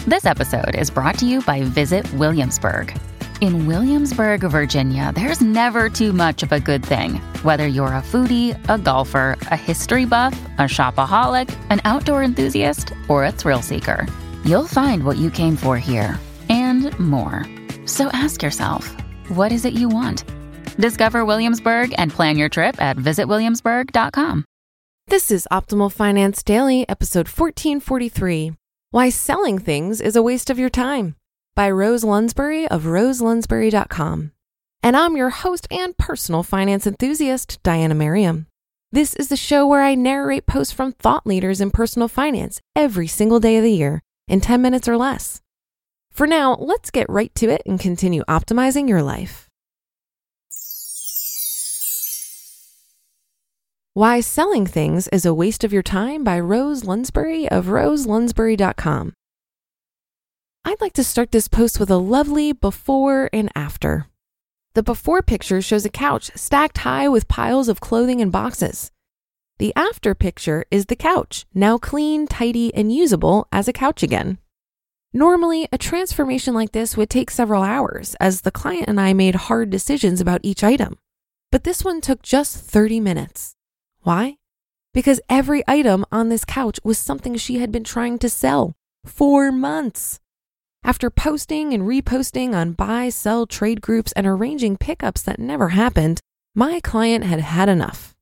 This 0.08 0.26
episode 0.26 0.76
is 0.76 0.90
brought 0.90 1.20
to 1.20 1.26
you 1.26 1.42
by 1.42 1.62
Visit 1.62 2.12
Williamsburg. 2.14 2.98
In 3.42 3.68
Williamsburg, 3.68 4.42
Virginia, 4.42 5.14
there's 5.16 5.40
never 5.40 5.90
too 5.90 6.12
much 6.12 6.44
of 6.44 6.52
a 6.52 6.60
good 6.60 6.84
thing. 6.84 7.16
Whether 7.44 7.68
you're 7.68 7.88
a 7.88 8.02
foodie, 8.02 8.58
a 8.68 8.78
golfer, 8.78 9.38
a 9.52 9.56
history 9.56 10.06
buff, 10.06 10.38
a 10.58 10.64
shopaholic, 10.64 11.56
an 11.70 11.80
outdoor 11.86 12.24
enthusiast, 12.24 12.92
or 13.08 13.24
a 13.24 13.32
thrill 13.32 13.62
seeker, 13.62 14.06
you'll 14.44 14.68
find 14.68 15.04
what 15.04 15.18
you 15.18 15.30
came 15.30 15.56
for 15.56 15.78
here 15.78 16.20
and 16.50 16.98
more. 17.00 17.46
So 17.90 18.08
ask 18.10 18.44
yourself, 18.44 18.96
what 19.30 19.52
is 19.52 19.66
it 19.66 19.74
you 19.74 19.90
want? 19.90 20.24
Discover 20.78 21.26
Williamsburg 21.26 21.92
and 21.98 22.12
plan 22.12 22.38
your 22.38 22.48
trip 22.48 22.80
at 22.80 22.98
visitwilliamsburg.com. 22.98 24.46
This 25.08 25.32
is 25.32 25.48
Optimal 25.52 25.92
Finance 25.92 26.44
Daily, 26.44 26.88
episode 26.88 27.28
1443 27.28 28.54
Why 28.92 29.10
Selling 29.10 29.58
Things 29.58 30.02
is 30.02 30.16
a 30.16 30.22
Waste 30.22 30.52
of 30.52 30.60
Your 30.60 30.70
Time 30.70 31.16
by 31.56 31.72
Rose 31.72 32.04
Lounsbury 32.04 32.68
of 32.68 32.84
roselounsbury.com. 32.84 34.34
And 34.84 34.96
I'm 34.96 35.18
your 35.18 35.32
host 35.32 35.68
and 35.72 35.98
personal 35.98 36.44
finance 36.44 36.86
enthusiast, 36.86 37.58
Diania 37.64 37.96
Merriam. 37.96 38.46
This 38.92 39.16
is 39.16 39.30
the 39.30 39.36
show 39.36 39.66
where 39.66 39.82
I 39.82 39.96
narrate 39.96 40.46
posts 40.46 40.74
from 40.74 40.92
thought 40.92 41.26
leaders 41.26 41.60
in 41.60 41.72
personal 41.72 42.08
finance 42.08 42.62
every 42.76 43.08
single 43.08 43.40
day 43.40 43.58
of 43.58 43.64
the 43.64 43.74
year 43.74 44.04
in 44.28 44.42
10 44.42 44.62
minutes 44.62 44.88
or 44.88 44.96
less. 44.96 45.42
For 46.12 46.28
now, 46.28 46.56
let's 46.60 46.92
get 46.92 47.10
right 47.10 47.34
to 47.36 47.50
it 47.50 47.62
and 47.66 47.80
continue 47.80 48.24
optimizing 48.28 48.90
your 48.90 49.02
life. 49.02 49.50
Why 53.94 54.22
Selling 54.22 54.66
Things 54.66 55.08
is 55.10 55.26
a 55.26 55.34
Waste 55.34 55.64
of 55.64 55.74
Your 55.74 55.84
Time 55.84 56.24
by 56.24 56.40
Rose 56.40 56.86
Lounsbury 56.86 57.50
of 57.50 57.66
roselounsbury.com. 57.66 59.14
I'd 60.64 60.82
like 60.82 60.94
to 60.94 61.04
start 61.04 61.32
this 61.32 61.48
post 61.48 61.80
with 61.80 61.90
a 61.90 61.98
lovely 61.98 62.54
before 62.54 63.30
and 63.34 63.50
after. 63.56 64.08
The 64.76 64.84
before 64.84 65.22
picture 65.22 65.62
shows 65.62 65.84
a 65.84 65.90
couch 65.90 66.32
stacked 66.36 66.80
high 66.80 67.10
with 67.10 67.28
piles 67.28 67.68
of 67.68 67.82
clothing 67.82 68.22
and 68.22 68.32
boxes. 68.32 68.92
The 69.58 69.74
after 69.76 70.14
picture 70.16 70.66
is 70.70 70.86
the 70.86 70.96
couch, 70.96 71.46
now 71.54 71.78
clean, 71.78 72.28
tidy, 72.28 72.74
and 72.74 72.94
usable 72.94 73.48
as 73.52 73.68
a 73.68 73.74
couch 73.74 74.04
again. 74.04 74.38
Normally, 75.14 75.68
a 75.72 75.78
transformation 75.80 76.54
like 76.54 76.72
this 76.72 76.96
would 76.96 77.10
take 77.10 77.32
several 77.32 77.64
hours 77.64 78.16
as 78.20 78.42
the 78.42 78.52
client 78.52 78.86
and 78.88 79.02
I 79.02 79.14
made 79.14 79.34
hard 79.34 79.72
decisions 79.72 80.22
about 80.22 80.42
each 80.44 80.64
item. 80.64 81.00
But 81.52 81.64
this 81.64 81.84
one 81.84 82.00
took 82.00 82.22
just 82.22 82.58
30 82.58 83.00
minutes. 83.00 83.56
Why? 84.02 84.38
Because 84.94 85.20
every 85.28 85.64
item 85.68 86.06
on 86.12 86.30
this 86.30 86.46
couch 86.46 86.80
was 86.84 87.00
something 87.00 87.36
she 87.36 87.58
had 87.58 87.72
been 87.72 87.84
trying 87.84 88.20
to 88.20 88.30
sell 88.30 88.76
for 89.04 89.52
months. 89.52 90.20
After 90.84 91.10
posting 91.10 91.74
and 91.74 91.84
reposting 91.84 92.54
on 92.54 92.74
buy, 92.74 93.10
sell 93.10 93.48
trade 93.48 93.82
groups 93.82 94.12
and 94.12 94.28
arranging 94.28 94.78
pickups 94.78 95.24
that 95.24 95.40
never 95.40 95.70
happened, 95.70 96.22
my 96.54 96.80
client 96.82 97.24
had 97.24 97.40
had 97.40 97.68
enough. 97.68 98.16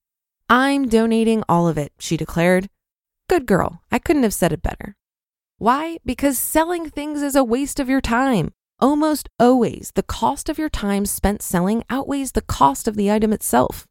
I'm 0.50 0.88
donating 0.88 1.44
all 1.50 1.68
of 1.68 1.78
it, 1.78 1.92
she 2.00 2.16
declared. 2.16 2.70
Good 3.30 3.46
girl, 3.46 3.82
I 3.92 4.00
couldn't 4.00 4.24
have 4.24 4.34
said 4.34 4.54
it 4.54 4.62
better. 4.62 4.96
Why? 5.60 5.98
Because 6.06 6.38
selling 6.38 6.90
things 6.90 7.24
is 7.24 7.36
a 7.36 7.44
waste 7.44 7.80
of 7.80 7.90
your 7.90 8.02
time. 8.02 8.52
Almost 8.80 9.28
always, 9.40 9.92
the 9.96 10.04
cost 10.04 10.50
of 10.50 10.60
your 10.60 10.70
time 10.70 11.08
spent 11.08 11.42
selling 11.42 11.84
outweighs 11.90 12.34
the 12.34 12.44
cost 12.44 12.88
of 12.88 12.96
the 12.96 13.10
item 13.12 13.34
itself. 13.34 13.88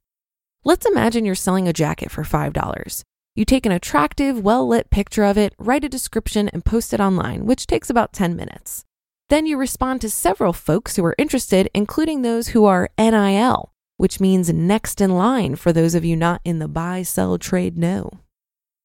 Let's 0.65 0.87
imagine 0.87 1.25
you're 1.25 1.35
selling 1.35 1.67
a 1.67 1.73
jacket 1.73 2.13
for 2.13 2.23
$5. 2.23 3.03
You 3.35 3.45
take 3.45 3.67
an 3.67 3.73
attractive, 3.73 4.41
well 4.41 4.67
lit 4.69 4.91
picture 4.91 5.25
of 5.25 5.37
it, 5.37 5.55
write 5.59 5.83
a 5.83 5.89
description, 5.89 6.49
and 6.51 6.65
post 6.65 6.95
it 6.95 7.01
online, 7.01 7.47
which 7.47 7.67
takes 7.67 7.91
about 7.91 8.13
10 8.13 8.37
minutes. 8.37 8.85
Then 9.29 9.45
you 9.45 9.57
respond 9.57 10.01
to 10.03 10.11
several 10.11 10.53
folks 10.53 10.95
who 10.95 11.05
are 11.05 11.17
interested, 11.19 11.69
including 11.75 12.23
those 12.23 12.49
who 12.49 12.65
are 12.65 12.91
NIL, 12.97 13.73
which 13.97 14.21
means 14.21 14.53
next 14.53 15.01
in 15.01 15.17
line 15.17 15.57
for 15.57 15.73
those 15.73 15.97
of 15.97 16.05
you 16.05 16.15
not 16.15 16.41
in 16.45 16.61
the 16.61 16.69
buy, 16.69 17.03
sell, 17.03 17.39
trade 17.39 17.77
know. 17.77 18.21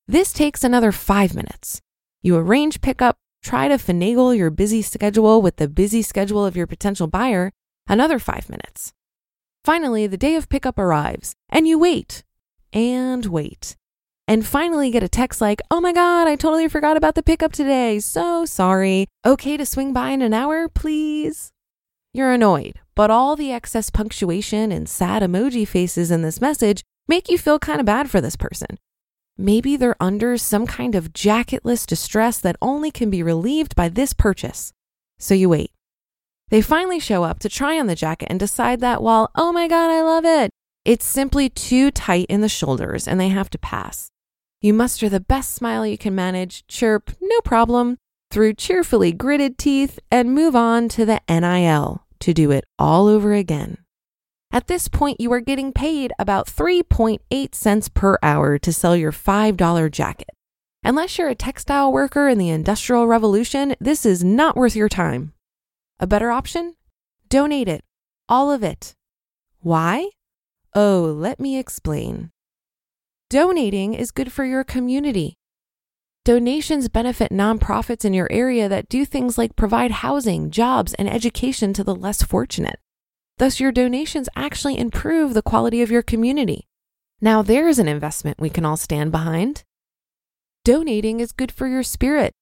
This 0.07 0.33
takes 0.33 0.63
another 0.63 0.91
five 0.91 1.35
minutes. 1.35 1.79
You 2.23 2.37
arrange 2.37 2.81
pickup, 2.81 3.17
try 3.41 3.67
to 3.67 3.75
finagle 3.75 4.37
your 4.37 4.51
busy 4.51 4.83
schedule 4.83 5.41
with 5.41 5.55
the 5.55 5.67
busy 5.67 6.03
schedule 6.03 6.45
of 6.45 6.55
your 6.55 6.67
potential 6.67 7.07
buyer, 7.07 7.51
another 7.87 8.19
five 8.19 8.47
minutes. 8.47 8.93
Finally, 9.65 10.05
the 10.05 10.17
day 10.17 10.35
of 10.35 10.47
pickup 10.47 10.77
arrives, 10.77 11.33
and 11.49 11.67
you 11.67 11.79
wait 11.79 12.23
and 12.71 13.25
wait. 13.25 13.75
And 14.27 14.45
finally 14.45 14.91
get 14.91 15.01
a 15.01 15.09
text 15.09 15.41
like, 15.41 15.63
oh 15.71 15.81
my 15.81 15.93
God, 15.93 16.27
I 16.27 16.35
totally 16.35 16.67
forgot 16.67 16.95
about 16.95 17.15
the 17.15 17.23
pickup 17.23 17.53
today. 17.53 17.99
So 17.99 18.45
sorry. 18.45 19.07
Okay 19.25 19.57
to 19.57 19.65
swing 19.65 19.91
by 19.91 20.11
in 20.11 20.21
an 20.21 20.33
hour, 20.33 20.69
please? 20.69 21.51
You're 22.13 22.31
annoyed, 22.31 22.79
but 22.93 23.09
all 23.09 23.35
the 23.35 23.51
excess 23.51 23.89
punctuation 23.89 24.71
and 24.71 24.87
sad 24.87 25.23
emoji 25.23 25.67
faces 25.67 26.11
in 26.11 26.21
this 26.21 26.39
message 26.39 26.83
make 27.07 27.29
you 27.29 27.39
feel 27.39 27.57
kind 27.57 27.79
of 27.79 27.85
bad 27.87 28.11
for 28.11 28.21
this 28.21 28.35
person 28.35 28.77
Maybe 29.41 29.75
they're 29.75 29.95
under 29.99 30.37
some 30.37 30.67
kind 30.67 30.93
of 30.93 31.13
jacketless 31.13 31.87
distress 31.87 32.37
that 32.39 32.57
only 32.61 32.91
can 32.91 33.09
be 33.09 33.23
relieved 33.23 33.75
by 33.75 33.89
this 33.89 34.13
purchase. 34.13 34.71
So 35.17 35.33
you 35.33 35.49
wait. 35.49 35.71
They 36.49 36.61
finally 36.61 36.99
show 36.99 37.23
up 37.23 37.39
to 37.39 37.49
try 37.49 37.79
on 37.79 37.87
the 37.87 37.95
jacket 37.95 38.27
and 38.29 38.39
decide 38.39 38.81
that 38.81 39.01
while, 39.01 39.31
oh 39.35 39.51
my 39.51 39.67
God, 39.67 39.89
I 39.89 40.01
love 40.03 40.25
it, 40.25 40.51
it's 40.85 41.05
simply 41.05 41.49
too 41.49 41.89
tight 41.89 42.27
in 42.29 42.41
the 42.41 42.49
shoulders 42.49 43.07
and 43.07 43.19
they 43.19 43.29
have 43.29 43.49
to 43.49 43.57
pass. 43.57 44.11
You 44.61 44.75
muster 44.75 45.09
the 45.09 45.19
best 45.19 45.55
smile 45.55 45.87
you 45.87 45.97
can 45.97 46.13
manage, 46.13 46.67
chirp, 46.67 47.09
no 47.19 47.41
problem, 47.41 47.97
through 48.29 48.53
cheerfully 48.53 49.11
gritted 49.11 49.57
teeth, 49.57 49.97
and 50.11 50.35
move 50.35 50.55
on 50.55 50.87
to 50.89 51.03
the 51.03 51.19
NIL 51.27 52.05
to 52.19 52.33
do 52.33 52.51
it 52.51 52.65
all 52.77 53.07
over 53.07 53.33
again. 53.33 53.79
At 54.53 54.67
this 54.67 54.89
point, 54.89 55.21
you 55.21 55.31
are 55.31 55.39
getting 55.39 55.71
paid 55.71 56.11
about 56.19 56.45
3.8 56.45 57.55
cents 57.55 57.87
per 57.87 58.17
hour 58.21 58.57
to 58.59 58.73
sell 58.73 58.97
your 58.97 59.13
$5 59.13 59.91
jacket. 59.91 60.29
Unless 60.83 61.17
you're 61.17 61.29
a 61.29 61.35
textile 61.35 61.91
worker 61.91 62.27
in 62.27 62.37
the 62.37 62.49
Industrial 62.49 63.07
Revolution, 63.07 63.75
this 63.79 64.05
is 64.05 64.23
not 64.23 64.57
worth 64.57 64.75
your 64.75 64.89
time. 64.89 65.33
A 65.99 66.07
better 66.07 66.31
option? 66.31 66.73
Donate 67.29 67.69
it. 67.69 67.81
All 68.27 68.51
of 68.51 68.61
it. 68.61 68.93
Why? 69.61 70.09
Oh, 70.75 71.15
let 71.17 71.39
me 71.39 71.57
explain. 71.57 72.31
Donating 73.29 73.93
is 73.93 74.11
good 74.11 74.33
for 74.33 74.43
your 74.43 74.65
community. 74.65 75.35
Donations 76.25 76.89
benefit 76.89 77.31
nonprofits 77.31 78.03
in 78.03 78.13
your 78.13 78.31
area 78.31 78.67
that 78.67 78.89
do 78.89 79.05
things 79.05 79.37
like 79.37 79.55
provide 79.55 79.91
housing, 79.91 80.51
jobs, 80.51 80.93
and 80.95 81.09
education 81.09 81.71
to 81.73 81.83
the 81.83 81.95
less 81.95 82.21
fortunate. 82.21 82.79
Thus, 83.41 83.59
your 83.59 83.71
donations 83.71 84.29
actually 84.35 84.77
improve 84.77 85.33
the 85.33 85.41
quality 85.41 85.81
of 85.81 85.89
your 85.89 86.03
community. 86.03 86.67
Now, 87.19 87.41
there's 87.41 87.79
an 87.79 87.87
investment 87.87 88.39
we 88.39 88.51
can 88.51 88.65
all 88.65 88.77
stand 88.77 89.11
behind. 89.11 89.63
Donating 90.63 91.19
is 91.19 91.31
good 91.31 91.51
for 91.51 91.65
your 91.65 91.81
spirit. 91.81 92.33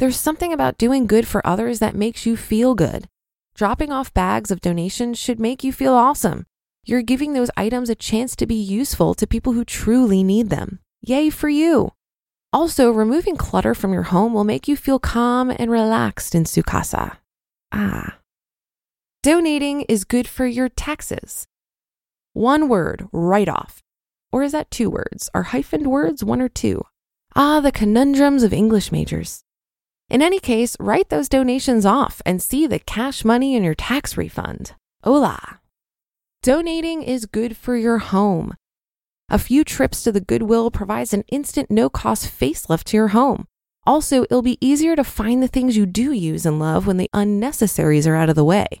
There's 0.00 0.18
something 0.18 0.52
about 0.52 0.76
doing 0.76 1.06
good 1.06 1.28
for 1.28 1.46
others 1.46 1.78
that 1.78 1.94
makes 1.94 2.26
you 2.26 2.36
feel 2.36 2.74
good. 2.74 3.06
Dropping 3.54 3.92
off 3.92 4.12
bags 4.12 4.50
of 4.50 4.60
donations 4.60 5.20
should 5.20 5.38
make 5.38 5.62
you 5.62 5.72
feel 5.72 5.94
awesome. 5.94 6.46
You're 6.84 7.02
giving 7.02 7.34
those 7.34 7.52
items 7.56 7.88
a 7.88 7.94
chance 7.94 8.34
to 8.34 8.46
be 8.48 8.56
useful 8.56 9.14
to 9.14 9.24
people 9.24 9.52
who 9.52 9.64
truly 9.64 10.24
need 10.24 10.50
them. 10.50 10.80
Yay 11.00 11.30
for 11.30 11.48
you! 11.48 11.92
Also, 12.52 12.90
removing 12.90 13.36
clutter 13.36 13.72
from 13.72 13.92
your 13.92 14.10
home 14.10 14.34
will 14.34 14.42
make 14.42 14.66
you 14.66 14.76
feel 14.76 14.98
calm 14.98 15.52
and 15.56 15.70
relaxed 15.70 16.34
in 16.34 16.42
Sukasa. 16.42 17.18
Ah. 17.70 18.17
Donating 19.28 19.82
is 19.90 20.04
good 20.04 20.26
for 20.26 20.46
your 20.46 20.70
taxes. 20.70 21.46
One 22.32 22.66
word, 22.66 23.08
write 23.12 23.50
off. 23.50 23.82
Or 24.32 24.42
is 24.42 24.52
that 24.52 24.70
two 24.70 24.88
words? 24.88 25.28
Are 25.34 25.48
hyphened 25.52 25.86
words 25.86 26.24
one 26.24 26.40
or 26.40 26.48
two? 26.48 26.86
Ah, 27.36 27.60
the 27.60 27.70
conundrums 27.70 28.42
of 28.42 28.54
English 28.54 28.90
majors. 28.90 29.44
In 30.08 30.22
any 30.22 30.40
case, 30.40 30.78
write 30.80 31.10
those 31.10 31.28
donations 31.28 31.84
off 31.84 32.22
and 32.24 32.40
see 32.40 32.66
the 32.66 32.78
cash 32.78 33.22
money 33.22 33.54
in 33.54 33.62
your 33.62 33.74
tax 33.74 34.16
refund. 34.16 34.72
Hola! 35.04 35.60
Donating 36.42 37.02
is 37.02 37.26
good 37.26 37.54
for 37.54 37.76
your 37.76 37.98
home. 37.98 38.54
A 39.28 39.38
few 39.38 39.62
trips 39.62 40.02
to 40.04 40.10
the 40.10 40.22
Goodwill 40.22 40.70
provides 40.70 41.12
an 41.12 41.24
instant 41.28 41.70
no 41.70 41.90
cost 41.90 42.24
facelift 42.24 42.84
to 42.84 42.96
your 42.96 43.08
home. 43.08 43.46
Also, 43.84 44.22
it'll 44.22 44.40
be 44.40 44.56
easier 44.66 44.96
to 44.96 45.04
find 45.04 45.42
the 45.42 45.48
things 45.48 45.76
you 45.76 45.84
do 45.84 46.12
use 46.12 46.46
and 46.46 46.58
love 46.58 46.86
when 46.86 46.96
the 46.96 47.10
unnecessaries 47.12 48.06
are 48.06 48.16
out 48.16 48.30
of 48.30 48.34
the 48.34 48.42
way. 48.42 48.80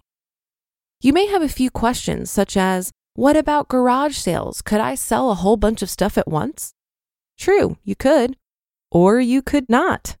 You 1.00 1.12
may 1.12 1.26
have 1.26 1.42
a 1.42 1.48
few 1.48 1.70
questions, 1.70 2.28
such 2.28 2.56
as 2.56 2.90
What 3.14 3.36
about 3.36 3.68
garage 3.68 4.16
sales? 4.16 4.60
Could 4.62 4.80
I 4.80 4.96
sell 4.96 5.30
a 5.30 5.36
whole 5.36 5.56
bunch 5.56 5.80
of 5.80 5.90
stuff 5.90 6.18
at 6.18 6.26
once? 6.26 6.72
True, 7.38 7.76
you 7.84 7.94
could. 7.94 8.36
Or 8.90 9.20
you 9.20 9.40
could 9.40 9.68
not. 9.68 10.16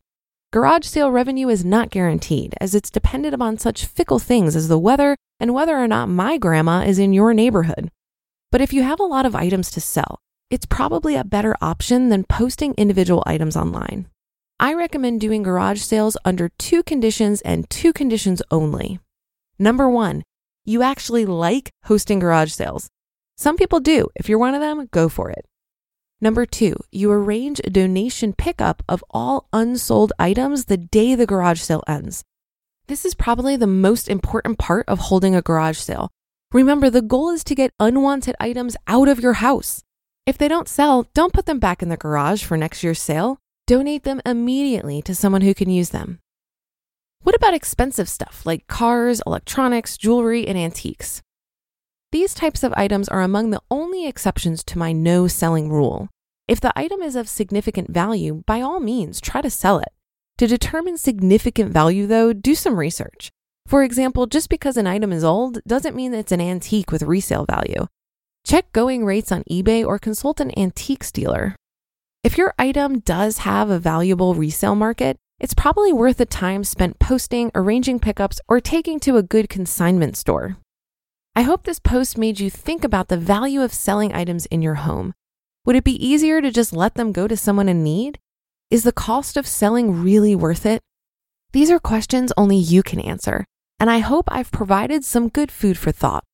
Garage 0.52 0.84
sale 0.84 1.10
revenue 1.10 1.48
is 1.48 1.64
not 1.64 1.90
guaranteed, 1.90 2.54
as 2.60 2.76
it's 2.76 2.92
dependent 2.92 3.34
upon 3.34 3.58
such 3.58 3.86
fickle 3.86 4.20
things 4.20 4.54
as 4.54 4.68
the 4.68 4.78
weather 4.78 5.16
and 5.40 5.52
whether 5.52 5.76
or 5.76 5.88
not 5.88 6.08
my 6.08 6.38
grandma 6.38 6.82
is 6.84 7.00
in 7.00 7.12
your 7.12 7.34
neighborhood. 7.34 7.90
But 8.52 8.60
if 8.60 8.72
you 8.72 8.84
have 8.84 9.00
a 9.00 9.04
lot 9.04 9.26
of 9.26 9.34
items 9.34 9.72
to 9.72 9.80
sell, 9.80 10.20
it's 10.48 10.64
probably 10.64 11.16
a 11.16 11.24
better 11.24 11.56
option 11.60 12.08
than 12.08 12.22
posting 12.22 12.74
individual 12.74 13.24
items 13.26 13.56
online. 13.56 14.06
I 14.60 14.74
recommend 14.74 15.20
doing 15.20 15.42
garage 15.42 15.80
sales 15.80 16.16
under 16.24 16.50
two 16.56 16.84
conditions 16.84 17.40
and 17.40 17.68
two 17.68 17.92
conditions 17.92 18.42
only. 18.52 19.00
Number 19.58 19.88
one, 19.88 20.22
you 20.68 20.82
actually 20.82 21.24
like 21.24 21.70
hosting 21.84 22.18
garage 22.18 22.52
sales. 22.52 22.90
Some 23.36 23.56
people 23.56 23.80
do. 23.80 24.08
If 24.14 24.28
you're 24.28 24.38
one 24.38 24.54
of 24.54 24.60
them, 24.60 24.88
go 24.90 25.08
for 25.08 25.30
it. 25.30 25.46
Number 26.20 26.44
two, 26.44 26.74
you 26.92 27.10
arrange 27.10 27.60
a 27.64 27.70
donation 27.70 28.34
pickup 28.34 28.82
of 28.88 29.02
all 29.10 29.48
unsold 29.52 30.12
items 30.18 30.66
the 30.66 30.76
day 30.76 31.14
the 31.14 31.26
garage 31.26 31.60
sale 31.60 31.82
ends. 31.86 32.22
This 32.86 33.04
is 33.04 33.14
probably 33.14 33.56
the 33.56 33.66
most 33.66 34.08
important 34.08 34.58
part 34.58 34.84
of 34.88 34.98
holding 34.98 35.34
a 35.34 35.42
garage 35.42 35.78
sale. 35.78 36.10
Remember, 36.52 36.90
the 36.90 37.02
goal 37.02 37.30
is 37.30 37.44
to 37.44 37.54
get 37.54 37.72
unwanted 37.80 38.36
items 38.38 38.76
out 38.86 39.08
of 39.08 39.20
your 39.20 39.34
house. 39.34 39.82
If 40.26 40.36
they 40.36 40.48
don't 40.48 40.68
sell, 40.68 41.06
don't 41.14 41.32
put 41.32 41.46
them 41.46 41.58
back 41.58 41.82
in 41.82 41.88
the 41.88 41.96
garage 41.96 42.44
for 42.44 42.56
next 42.56 42.82
year's 42.82 43.00
sale. 43.00 43.38
Donate 43.66 44.02
them 44.02 44.20
immediately 44.26 45.00
to 45.02 45.14
someone 45.14 45.42
who 45.42 45.54
can 45.54 45.70
use 45.70 45.90
them. 45.90 46.18
What 47.22 47.34
about 47.34 47.54
expensive 47.54 48.08
stuff 48.08 48.46
like 48.46 48.66
cars, 48.68 49.20
electronics, 49.26 49.96
jewelry, 49.96 50.46
and 50.46 50.56
antiques? 50.56 51.20
These 52.10 52.32
types 52.32 52.62
of 52.62 52.72
items 52.74 53.08
are 53.08 53.20
among 53.20 53.50
the 53.50 53.60
only 53.70 54.06
exceptions 54.06 54.64
to 54.64 54.78
my 54.78 54.92
no 54.92 55.28
selling 55.28 55.70
rule. 55.70 56.08
If 56.46 56.60
the 56.60 56.72
item 56.74 57.02
is 57.02 57.16
of 57.16 57.28
significant 57.28 57.90
value, 57.90 58.42
by 58.46 58.62
all 58.62 58.80
means, 58.80 59.20
try 59.20 59.42
to 59.42 59.50
sell 59.50 59.78
it. 59.78 59.92
To 60.38 60.46
determine 60.46 60.96
significant 60.96 61.72
value, 61.72 62.06
though, 62.06 62.32
do 62.32 62.54
some 62.54 62.78
research. 62.78 63.30
For 63.66 63.82
example, 63.82 64.26
just 64.26 64.48
because 64.48 64.78
an 64.78 64.86
item 64.86 65.12
is 65.12 65.22
old 65.22 65.58
doesn't 65.66 65.94
mean 65.94 66.14
it's 66.14 66.32
an 66.32 66.40
antique 66.40 66.90
with 66.90 67.02
resale 67.02 67.44
value. 67.44 67.86
Check 68.46 68.72
going 68.72 69.04
rates 69.04 69.30
on 69.30 69.44
eBay 69.50 69.84
or 69.84 69.98
consult 69.98 70.40
an 70.40 70.58
antiques 70.58 71.12
dealer. 71.12 71.54
If 72.24 72.38
your 72.38 72.54
item 72.58 73.00
does 73.00 73.38
have 73.38 73.68
a 73.68 73.78
valuable 73.78 74.34
resale 74.34 74.74
market, 74.74 75.18
it's 75.40 75.54
probably 75.54 75.92
worth 75.92 76.16
the 76.16 76.26
time 76.26 76.64
spent 76.64 76.98
posting, 76.98 77.52
arranging 77.54 78.00
pickups, 78.00 78.40
or 78.48 78.60
taking 78.60 78.98
to 79.00 79.16
a 79.16 79.22
good 79.22 79.48
consignment 79.48 80.16
store. 80.16 80.56
I 81.36 81.42
hope 81.42 81.62
this 81.62 81.78
post 81.78 82.18
made 82.18 82.40
you 82.40 82.50
think 82.50 82.82
about 82.82 83.06
the 83.06 83.16
value 83.16 83.62
of 83.62 83.72
selling 83.72 84.12
items 84.12 84.46
in 84.46 84.62
your 84.62 84.74
home. 84.74 85.14
Would 85.64 85.76
it 85.76 85.84
be 85.84 86.04
easier 86.04 86.40
to 86.40 86.50
just 86.50 86.72
let 86.72 86.94
them 86.94 87.12
go 87.12 87.28
to 87.28 87.36
someone 87.36 87.68
in 87.68 87.84
need? 87.84 88.18
Is 88.68 88.82
the 88.82 88.90
cost 88.90 89.36
of 89.36 89.46
selling 89.46 90.02
really 90.02 90.34
worth 90.34 90.66
it? 90.66 90.82
These 91.52 91.70
are 91.70 91.78
questions 91.78 92.32
only 92.36 92.56
you 92.56 92.82
can 92.82 92.98
answer, 92.98 93.44
and 93.78 93.88
I 93.88 94.00
hope 94.00 94.24
I've 94.28 94.50
provided 94.50 95.04
some 95.04 95.28
good 95.28 95.52
food 95.52 95.78
for 95.78 95.92
thought. 95.92 96.24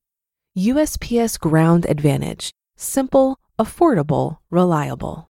USPS 0.56 1.38
Ground 1.38 1.86
Advantage: 1.88 2.52
simple, 2.76 3.38
affordable, 3.58 4.38
reliable. 4.50 5.30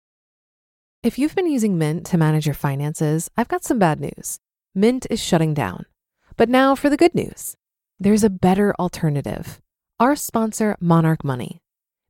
If 1.02 1.18
you've 1.18 1.36
been 1.36 1.50
using 1.50 1.78
Mint 1.78 2.06
to 2.08 2.18
manage 2.18 2.46
your 2.46 2.56
finances, 2.56 3.30
I've 3.38 3.48
got 3.48 3.64
some 3.64 3.80
bad 3.80 4.02
news. 4.02 4.40
Mint 4.76 5.08
is 5.10 5.22
shutting 5.22 5.54
down. 5.54 5.86
But 6.36 6.50
now 6.50 6.76
for 6.76 6.90
the 6.90 6.98
good 6.98 7.16
news. 7.16 7.56
There's 8.00 8.24
a 8.24 8.30
better 8.30 8.74
alternative 8.80 9.60
our 10.00 10.16
sponsor, 10.16 10.78
Monarch 10.80 11.26
Money. 11.26 11.62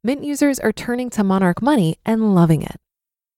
Mint 0.03 0.23
users 0.23 0.59
are 0.59 0.71
turning 0.71 1.09
to 1.09 1.23
Monarch 1.23 1.61
Money 1.61 1.97
and 2.05 2.35
loving 2.35 2.61
it. 2.61 2.77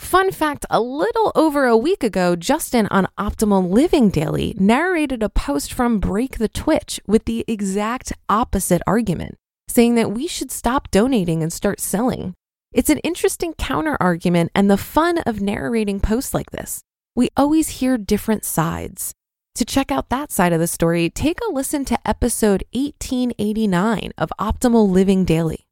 Fun 0.00 0.32
fact 0.32 0.64
a 0.70 0.80
little 0.80 1.30
over 1.34 1.66
a 1.66 1.76
week 1.76 2.02
ago, 2.02 2.34
Justin 2.34 2.88
on 2.90 3.06
Optimal 3.18 3.70
Living 3.70 4.08
Daily 4.08 4.56
narrated 4.58 5.22
a 5.22 5.28
post 5.28 5.74
from 5.74 6.00
Break 6.00 6.38
the 6.38 6.48
Twitch 6.48 7.00
with 7.06 7.26
the 7.26 7.44
exact 7.46 8.14
opposite 8.26 8.80
argument, 8.86 9.36
saying 9.68 9.96
that 9.96 10.10
we 10.10 10.26
should 10.26 10.50
stop 10.50 10.90
donating 10.90 11.42
and 11.42 11.52
start 11.52 11.80
selling. 11.80 12.32
It's 12.72 12.88
an 12.88 12.98
interesting 13.00 13.52
counter 13.52 13.98
argument 14.00 14.50
and 14.54 14.70
the 14.70 14.78
fun 14.78 15.18
of 15.26 15.42
narrating 15.42 16.00
posts 16.00 16.32
like 16.32 16.50
this. 16.50 16.80
We 17.14 17.28
always 17.36 17.68
hear 17.68 17.98
different 17.98 18.46
sides. 18.46 19.12
To 19.56 19.66
check 19.66 19.92
out 19.92 20.08
that 20.08 20.32
side 20.32 20.54
of 20.54 20.60
the 20.60 20.66
story, 20.66 21.10
take 21.10 21.38
a 21.46 21.52
listen 21.52 21.84
to 21.84 22.08
episode 22.08 22.64
1889 22.72 24.12
of 24.16 24.32
Optimal 24.40 24.88
Living 24.88 25.26
Daily. 25.26 25.66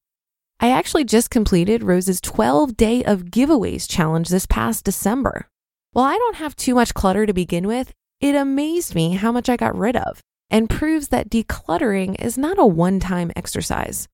I 0.60 0.70
actually 0.70 1.04
just 1.04 1.30
completed 1.30 1.82
Rose's 1.82 2.20
12 2.20 2.76
day 2.76 3.04
of 3.04 3.24
giveaways 3.24 3.88
challenge 3.88 4.28
this 4.28 4.46
past 4.46 4.84
December. 4.84 5.48
While 5.92 6.06
I 6.06 6.16
don't 6.16 6.36
have 6.36 6.56
too 6.56 6.74
much 6.74 6.94
clutter 6.94 7.26
to 7.26 7.32
begin 7.32 7.66
with, 7.66 7.92
it 8.20 8.34
amazed 8.34 8.94
me 8.94 9.12
how 9.12 9.30
much 9.32 9.48
I 9.48 9.56
got 9.56 9.76
rid 9.76 9.96
of 9.96 10.20
and 10.50 10.70
proves 10.70 11.08
that 11.08 11.30
decluttering 11.30 12.20
is 12.20 12.36
not 12.36 12.58
a 12.58 12.66
one 12.66 13.00
time 13.00 13.30
exercise. 13.36 14.08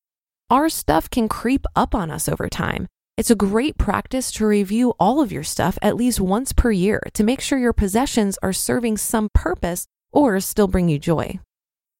Our 0.51 0.69
stuff 0.69 1.09
can 1.09 1.29
creep 1.29 1.65
up 1.75 1.95
on 1.95 2.11
us 2.11 2.29
over 2.29 2.49
time, 2.49 2.89
it's 3.17 3.31
a 3.31 3.37
great 3.37 3.79
practice 3.79 4.33
to 4.33 4.47
review 4.47 4.93
all 4.99 5.21
of 5.21 5.31
your 5.31 5.45
stuff 5.45 5.79
at 5.81 5.95
least 5.95 6.21
once 6.21 6.53
per 6.53 6.73
year 6.73 7.01
to 7.15 7.23
make 7.23 7.41
sure 7.41 7.61
your 7.61 7.73
possessions 7.73 8.37
are 8.43 8.53
serving 8.53 8.97
some 8.97 9.29
purpose 9.33 9.87
or 10.13 10.41
still 10.41 10.67
bring 10.67 10.89
you 10.89 10.99
joy. 10.99 11.39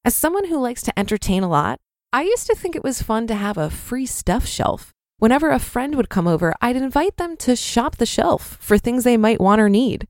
As 0.03 0.13
someone 0.13 0.45
who 0.45 0.59
likes 0.59 0.81
to 0.83 0.99
entertain 0.99 1.41
a 1.41 1.47
lot, 1.47 1.79
I 2.15 2.21
used 2.21 2.47
to 2.47 2.55
think 2.55 2.77
it 2.77 2.83
was 2.83 3.01
fun 3.01 3.27
to 3.27 3.35
have 3.35 3.57
a 3.57 3.69
free 3.69 4.05
stuff 4.05 4.45
shelf. 4.45 4.93
Whenever 5.17 5.49
a 5.51 5.59
friend 5.59 5.95
would 5.95 6.07
come 6.07 6.29
over, 6.29 6.53
I'd 6.61 6.77
invite 6.77 7.17
them 7.17 7.35
to 7.39 7.57
shop 7.57 7.97
the 7.97 8.05
shelf 8.05 8.57
for 8.61 8.77
things 8.77 9.03
they 9.03 9.17
might 9.17 9.41
want 9.41 9.59
or 9.59 9.67
need. 9.67 10.07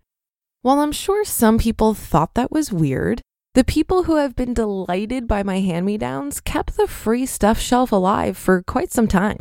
While 0.61 0.81
I'm 0.81 0.91
sure 0.91 1.25
some 1.25 1.57
people 1.57 1.95
thought 1.95 2.35
that 2.35 2.51
was 2.51 2.71
weird, 2.71 3.23
the 3.55 3.63
people 3.63 4.03
who 4.03 4.17
have 4.17 4.35
been 4.35 4.53
delighted 4.53 5.27
by 5.27 5.41
my 5.41 5.61
hand 5.61 5.87
me 5.87 5.97
downs 5.97 6.41
kept 6.41 6.77
the 6.77 6.85
free 6.85 7.25
stuff 7.25 7.59
shelf 7.59 7.91
alive 7.91 8.37
for 8.37 8.61
quite 8.61 8.91
some 8.91 9.07
time. 9.07 9.39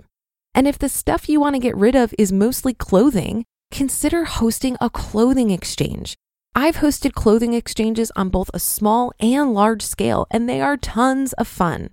And 0.54 0.66
if 0.66 0.78
the 0.78 0.88
stuff 0.88 1.28
you 1.28 1.40
want 1.40 1.56
to 1.56 1.60
get 1.60 1.76
rid 1.76 1.94
of 1.94 2.14
is 2.18 2.32
mostly 2.32 2.72
clothing, 2.72 3.44
consider 3.70 4.24
hosting 4.24 4.78
a 4.80 4.88
clothing 4.88 5.50
exchange. 5.50 6.16
I've 6.54 6.76
hosted 6.76 7.12
clothing 7.12 7.52
exchanges 7.52 8.10
on 8.16 8.30
both 8.30 8.50
a 8.54 8.58
small 8.58 9.12
and 9.20 9.52
large 9.52 9.82
scale, 9.82 10.26
and 10.30 10.48
they 10.48 10.62
are 10.62 10.78
tons 10.78 11.34
of 11.34 11.46
fun. 11.46 11.90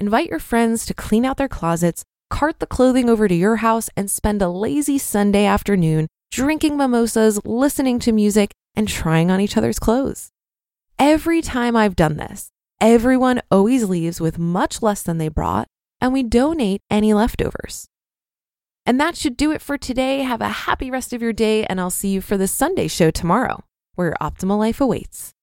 Invite 0.00 0.30
your 0.30 0.38
friends 0.38 0.86
to 0.86 0.94
clean 0.94 1.24
out 1.24 1.38
their 1.38 1.48
closets, 1.48 2.04
cart 2.30 2.60
the 2.60 2.66
clothing 2.68 3.10
over 3.10 3.26
to 3.26 3.34
your 3.34 3.56
house, 3.56 3.90
and 3.96 4.08
spend 4.08 4.40
a 4.40 4.48
lazy 4.48 4.96
Sunday 4.96 5.44
afternoon 5.44 6.06
drinking 6.30 6.76
mimosas, 6.76 7.40
listening 7.44 7.98
to 7.98 8.12
music, 8.12 8.52
and 8.76 8.86
trying 8.86 9.28
on 9.28 9.40
each 9.40 9.56
other's 9.56 9.80
clothes. 9.80 10.30
Every 11.00 11.42
time 11.42 11.74
I've 11.74 11.96
done 11.96 12.16
this, 12.16 12.50
everyone 12.80 13.42
always 13.50 13.88
leaves 13.88 14.20
with 14.20 14.38
much 14.38 14.82
less 14.82 15.02
than 15.02 15.18
they 15.18 15.28
brought, 15.28 15.66
and 16.00 16.12
we 16.12 16.22
donate 16.22 16.80
any 16.88 17.12
leftovers. 17.12 17.88
And 18.86 19.00
that 19.00 19.16
should 19.16 19.36
do 19.36 19.50
it 19.50 19.60
for 19.60 19.76
today. 19.76 20.20
Have 20.20 20.40
a 20.40 20.48
happy 20.48 20.92
rest 20.92 21.12
of 21.12 21.22
your 21.22 21.32
day, 21.32 21.64
and 21.64 21.80
I'll 21.80 21.90
see 21.90 22.10
you 22.10 22.20
for 22.20 22.36
the 22.36 22.46
Sunday 22.46 22.86
show 22.86 23.10
tomorrow, 23.10 23.64
where 23.96 24.08
your 24.08 24.16
optimal 24.20 24.58
life 24.58 24.80
awaits. 24.80 25.34